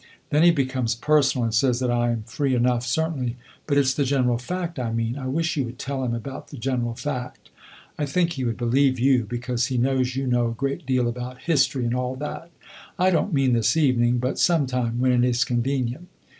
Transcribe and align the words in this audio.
Then 0.31 0.41
he 0.41 0.49
becomes 0.49 0.95
personal 0.95 1.45
and 1.45 1.53
says 1.53 1.79
that 1.79 1.91
I 1.91 2.09
am 2.09 2.23
free 2.23 2.55
enough, 2.55 2.83
certainly. 2.83 3.35
But 3.67 3.77
it 3.77 3.85
's 3.85 3.93
the 3.93 4.03
general 4.03 4.39
fact 4.39 4.79
I 4.79 4.91
mean; 4.91 5.15
I 5.15 5.27
wish 5.27 5.55
you 5.55 5.65
would 5.65 5.77
tell 5.77 6.03
him 6.03 6.15
about 6.15 6.47
the 6.47 6.57
general 6.57 6.95
fact. 6.95 7.51
I 7.99 8.07
think 8.07 8.31
he 8.31 8.43
would 8.43 8.57
believe 8.57 8.99
you, 8.99 9.27
because 9.29 9.67
he 9.67 9.77
knows 9.77 10.15
you 10.15 10.25
know 10.25 10.49
a 10.49 10.53
great 10.55 10.87
deal 10.87 11.07
about 11.07 11.43
history 11.43 11.85
and 11.85 11.93
all 11.95 12.15
that. 12.15 12.49
I 12.97 13.11
don't 13.11 13.31
mean 13.31 13.53
this 13.53 13.77
evening, 13.77 14.17
but 14.17 14.39
some 14.39 14.65
time 14.65 14.99
when 14.99 15.11
it 15.11 15.23
is 15.29 15.43
convenient. 15.43 16.07